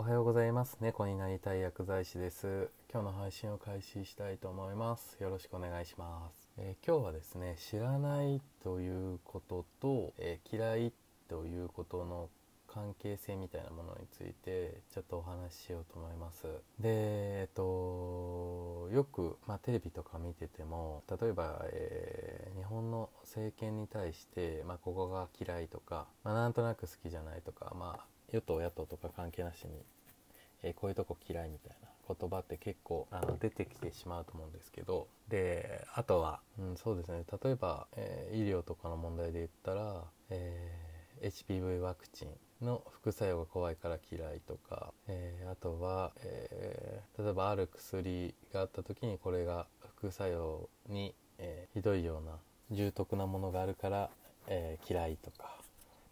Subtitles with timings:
[0.00, 0.78] おはようございます。
[0.80, 2.70] 猫になりたい薬剤師です。
[2.88, 5.18] 今日の配信を開始したいと思います。
[5.20, 10.92] よろしくお願いします、えー今日はですね知らないということと、えー嫌い
[11.28, 12.28] ということの
[12.68, 16.44] 関係性みたいなものについてちょっとお話ししようと思います。
[16.78, 29.70] でえっとよく、まあ、テレビとか見てても例えば、えー日本の政権に対して、まあ、ここが嫌いとか、まあ、なんとなく好きじゃないとか、まあ、与党野党とか関係なしに、
[30.62, 37.24] えーこういうとこ嫌いみたいな言葉って結構あの出てきてしまうと思うんですけどであとは、うん、そうですね。
[37.44, 40.88] 例えば、えー医療とかの問題で言ったら、えー
[41.20, 49.66] HPV ワクチンの副作用が怖いから嫌いとか、えーあとは、え例えばある薬があった時にこれが
[49.96, 52.36] 副作用に、えひどいような
[52.70, 54.10] 重篤なものがあるから、
[54.46, 55.58] え嫌いとか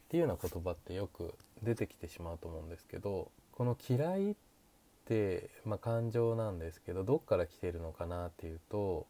[0.06, 4.34] っていうような言葉ってよく出てきてしまうと思うんですけどこの嫌いっ
[5.06, 9.06] て、まあ、感情なんですけどどっから来てるのかなっていうと、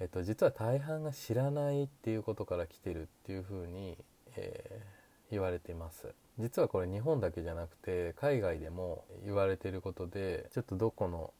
[0.00, 3.96] えっと、実は大半が知らないっていうことから来てるっていうふうに、
[4.36, 4.98] えー
[5.30, 6.14] 言われています。
[6.38, 11.32] 実はこれ日本だけじゃなくて海外でも言われてることでちょっとどこの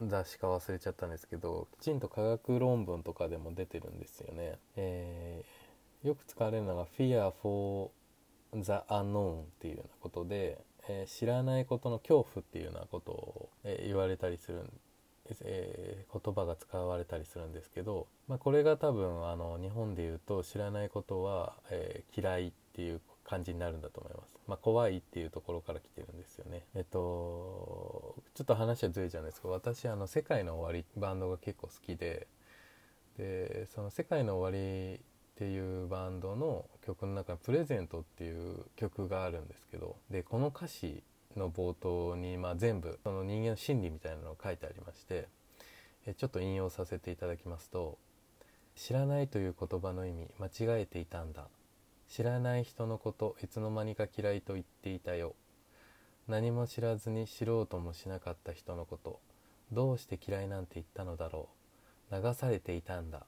[0.00, 5.66] 雑誌か忘れちゃったんですけどきちんと科学論文とかでも出てるんですよね、えー
[6.06, 7.90] よく使われるのが Fear for
[8.62, 14.70] the unknown っていうようなことで、えー知らないことの恐怖っていうようなことを、えー言われたりするん
[15.44, 26.62] えー言葉が使われたりするんですけど、まあ、これが多分あの日本で言うと知らないことは、えー嫌いっていう感じになるんだと思います、まあ、怖いっていうところから来てるんですよね。
[26.74, 32.28] えっとちょっと話はずれちゃうんですけど私あの「世界の終わり」バンドが結構好きで
[33.18, 35.00] でその「世界の終わり」
[35.36, 41.02] っていうバンドの曲の中に「プレゼント」っていう曲があるんですけどでこの歌詞
[41.36, 45.28] の冒頭に、まあ、全部その人間の心理みたいなのが書いてありまして
[46.06, 47.98] えちょっと引用させていただきますと
[48.76, 50.46] 「知らないという言葉の意味間
[50.76, 51.48] 違えていたんだ。
[52.08, 55.34] 知らない人のこといつの間にか嫌いと言っていたよ。
[56.28, 59.20] 何も知らずに知ろうともしなかった人のこと
[59.72, 61.48] どうして嫌いなんて言ったのだろ
[62.10, 62.14] う。
[62.14, 63.26] 流されていたんだ。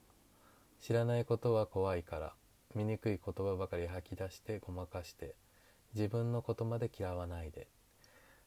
[0.80, 2.32] 知らないことは怖いから
[2.74, 5.34] 醜い言葉ばかり吐き出してごまかして
[5.94, 7.64] 自分のことまで嫌わないでっ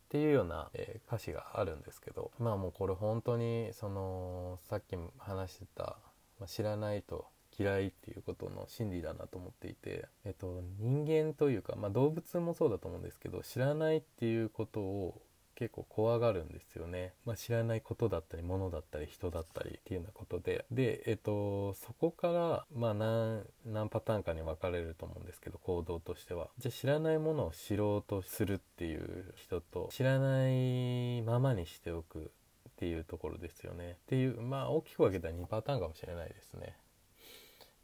[0.09, 5.97] ていうような、え歌詞があるんですけどまあもうこれ本当にそのさっきも話してた、
[6.39, 7.27] ま知らないと
[7.57, 15.21] 嫌いっていうことの真理だなと思っていて、えっと、人間というか、まあ、動物もそうだと思うんですけど知らないっていうことを
[15.55, 20.65] 結構怖がるんですよね、まあ、知らないことだったり物だったり人だったりっていうようなことで。
[20.71, 26.49] で、えっと、そこから、まあ何、何パターンかに分かれると思うんですけど行動としては。
[26.57, 32.31] じゃあ知らないものを知ろうとするっていう人と知らないままにしておく
[32.69, 33.91] っていうところですよね。
[33.91, 36.75] っていうまあ大きく分けたら2パターンかもしれないですね。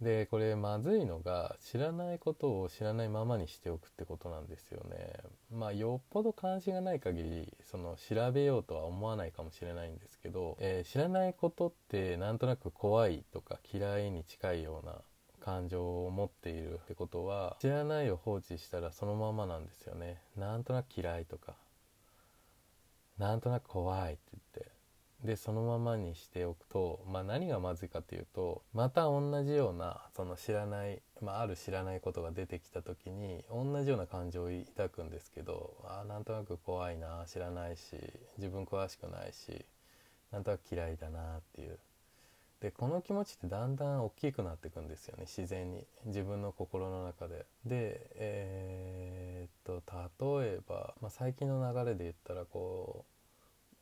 [0.02, 5.14] でこれまずいのが知らないことを知らないままにしておくってことなんですよね。
[5.52, 15.02] まあよっぽど関心がない限りその調べようとは思わないかもしれないんですけど、えー知らないことってなんとなく怖いとか嫌いに近いような
[15.40, 20.22] 感情を持っているってことは知らないを放置したらそのままなんですよね。
[20.36, 21.56] なんとなく嫌いとか
[23.18, 24.77] なんとなく怖いって言って。
[25.24, 37.96] でそのままにしておくと、まあ、何がまずいかというとまた同じようなその知らない、まあ、ある知らないことが出てきた時に同じような感情を抱くんですけどあなんとなく怖いな知らないし
[38.38, 39.66] 自分詳しくないし
[40.32, 41.78] なんとなく嫌いだなっていう。
[42.60, 45.86] でこの気持ちってだんだん大きくなっていくんですよね自然に。
[46.06, 47.46] 自分の心の中で。
[47.66, 53.17] でえーっと例えば、まあ、最近の流れで言ったらこう、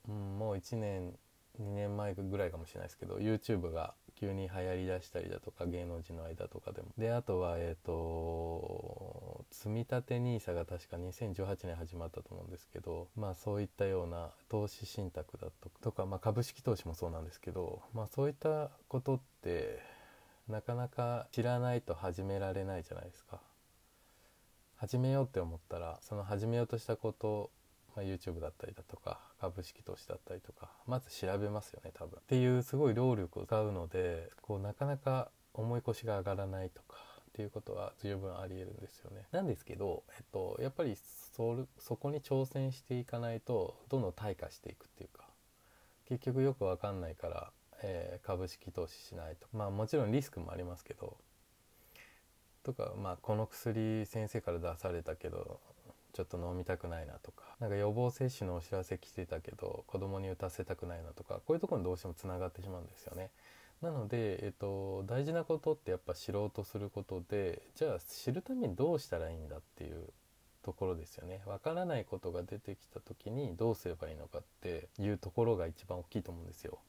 [0.07, 1.13] うん、もう1年
[1.61, 6.87] 2年前ぐらいかもしれないですけど YouTube が急に流行りだしたりだとか芸能人の間とかでも。
[6.97, 19.79] であとはえっ、と積み立て NISA が確か2018年始まったと思うんですけどまあそういったような投資信託だととか、まあ、株式投資もそうなんですけどまあそういったことって
[20.47, 23.41] なかなか知らないと始められないじゃないですか。
[24.77, 27.49] 始めようって思ったらその始めようとしたこと
[27.95, 32.19] まあ、YouTube だったりだとか株式投資だったりとかまず調べますよね多分。
[32.19, 36.97] っていうすごい労力を使うのでこうなかなか重い腰が上がらないとか
[37.29, 39.27] っていうことは十分あり得るんですよね。
[39.31, 45.25] なんですけど、えっと、やっぱりそそこに挑戦していかないとどんどん退化していくっていうか
[46.07, 47.51] 結局よくわかんないから、
[47.81, 49.47] えー株式投資しないと。
[49.53, 51.17] まあもちろんリスクもありますけど。
[52.63, 55.59] とかまあこの薬先生から出されたけど
[56.15, 63.31] ちょっと飲みたくないなとかなんか予防接種のお知らせ来てたけど子供に打たせたくないなとかこういうとこにどうしてもつながってしまうんですよね。
[63.81, 70.05] なので、えっと、大事なことってやっぱ知ろうとすることでじゃあ知るためにどうしたらいいんだっていう
[70.63, 71.41] ところですよね。
[71.45, 76.79] わからないことが出てきた時にどうすればいいのかっていうところが一番大きいと思うんですよ。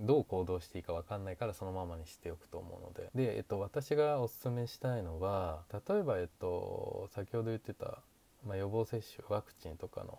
[0.00, 8.02] どう行動していいか分かんないからそのままにしておくと思うのでで、えっと、私がおすすめしたいのは例えば、えっと、先ほど言ってた、
[8.46, 10.18] まあ、予防接種ワクチンとかの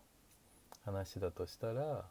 [0.85, 2.05] 話だとしたら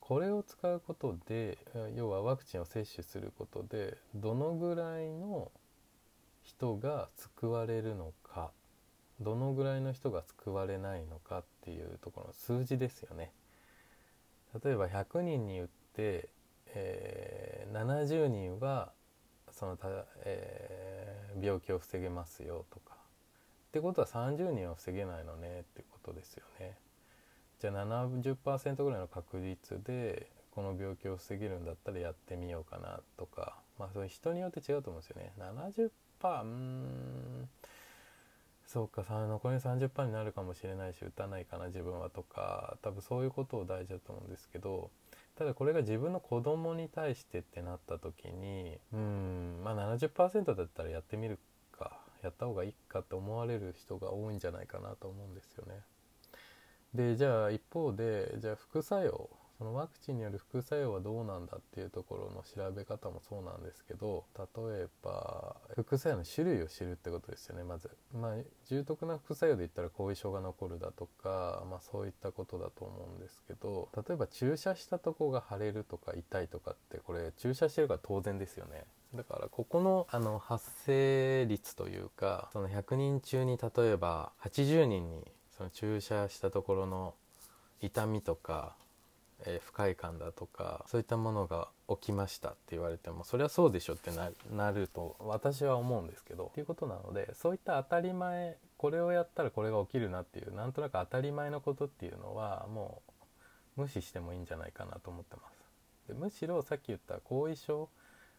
[0.00, 1.58] これを使うことで
[1.96, 5.50] 要はワクチンを接種することでどのぐらいの
[6.42, 8.50] 人が救われるのか
[9.20, 13.32] どのぐらいの人が救われないのかっていうところの数字ですよね。
[14.62, 16.28] 例えば100人に言って
[16.74, 18.92] えー、70人は
[19.52, 19.88] そのた、
[20.24, 22.96] えー、病気を防げますよとか
[23.74, 26.78] ってことは30人は防げないのねってことですよね。
[27.58, 35.32] じゃあ70%ぐらいの確率でこの病気を防げるんだったらやってみようかなとかまあそれ人によって違うと思うんですよね。
[35.40, 37.48] 70%うーん
[38.64, 44.92] そうか残り30%になるかもしれないし打たないかな自分はとか多分そういうことを大事だと思うんですけど
[45.34, 51.42] ただこれが自分の子供に対してってなった時にうんまあ70%だったらやってみるか
[52.24, 55.82] やった方がいいかって思われる人が多いんじゃないかなと思うんですよね。
[56.94, 59.28] でじゃあ一方でじゃあ副作用
[59.64, 64.44] そのワクチンによる副作用はどうなんだっていうところの調べ方もそうなんですけど例
[64.82, 68.34] えば副作用の種類を知るってことですよねまず、まあ、
[68.68, 78.84] 重篤な副作用で言ったら後遺症が残るだとか、まあ、そういったことだと思うんですけど例えば注射したとこが腫れるとか痛いとかってこれ注射してるから当然ですよね。
[79.14, 85.22] だからここのあの発生率というかその100人中に例えば80人に
[85.56, 87.14] その注射したところの
[87.80, 88.76] 痛みとか
[89.46, 94.10] えー、不快感だとかそういったものが起きましたって言われてもそれはそうでしょって
[94.50, 103.02] なると私は思うんですけどっていうことなのでそういった当たり前これをやったらこれが起きるなっていうなんとなく当たり前のことっていうのはも
[103.76, 105.64] う無視してもいいんじゃないかなと思ってます。
[106.08, 107.88] でむしろさっき言った後遺症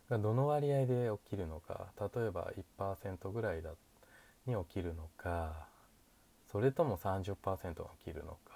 [0.10, 3.72] がどの割合で起きるのか例えば1%ぐらいだ
[4.46, 5.68] に起きるのか
[6.52, 7.36] それとも30%
[7.76, 8.55] が起きるのか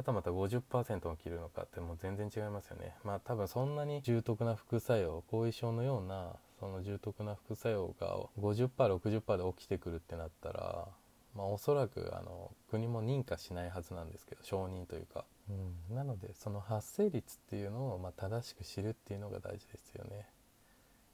[0.00, 2.94] はたまた50%起きるのかってもう全然違いますよね。
[3.04, 10.88] まあ多分そんなに重篤な副作用後遺症のようなその重篤な副作用が 50%60% で起きてくるってなったら
[11.36, 20.26] まあおそらくあの国も認可しないはずなんですけど承認というか、うん、なのでその発生率っていうのをま正しく知るっていうのが大事ですよね。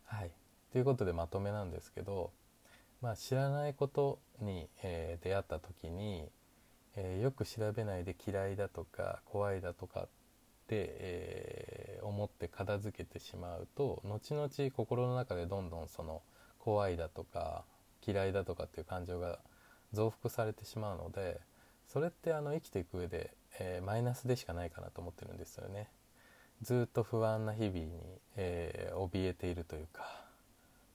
[0.04, 0.30] はい。
[0.70, 2.30] ということでまとめなんですけど
[3.02, 6.28] まあ知らないことに、えー、出会った時に
[6.96, 10.08] えー、よく調べないで嫌いだとか怖いだとかっ
[10.66, 16.22] て、えー、思って片付けてしまうと後々心の中でどんどんその
[16.58, 17.64] 怖いだとか
[18.06, 19.38] 嫌いだとかっていう感情が
[19.92, 21.40] 増幅されてしまうので
[21.86, 25.88] それってあの生きていく上で、えー、マイナスでしかないかなと思ってるんですよね。
[26.62, 27.90] ずっと不安な日々に、
[28.36, 30.24] えー、怯えているというか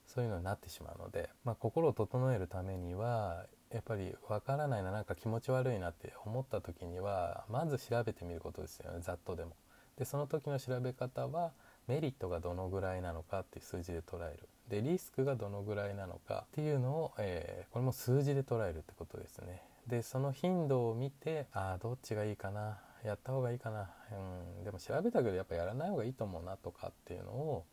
[0.06, 9.56] そういうのになってしまうので、まあ、心を整えるためにはやっぱり分からないななんか気持ち悪いなって思った時にはまず調べてみることですよねざっとでも。
[9.98, 11.52] でその時の調べ方は
[11.86, 14.48] メリットがどのぐらいなのかっていう数字で捉える。
[14.68, 19.62] でリスクがどのぐらいなのかっていうのを、えー、これも数字で捉えるってことですね。
[19.86, 27.64] でその頻度を見てああどっちがいいかなやった方がいいかな、うん、でも調べたけどやっぱやらない方がいいと思うなとかっていうのを、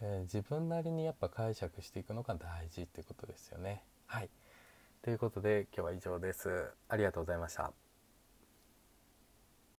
[0.00, 3.82] えー、自分なりにやっぱ解釈していくのが大事ってことですよね。
[4.06, 4.30] はい。
[5.02, 6.74] ということで今日は以上です。
[6.88, 7.79] ありがとうございました。